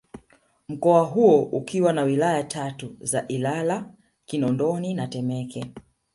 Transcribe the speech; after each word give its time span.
Mkoa 0.69 1.03
huo 1.03 1.41
ukiwa 1.43 1.93
na 1.93 2.03
Wilaya 2.03 2.43
tatu 2.43 2.97
za 3.01 3.27
Ilala 3.27 3.93
Kinondoni 4.25 4.93
na 4.93 5.07
Temeke 5.07 5.71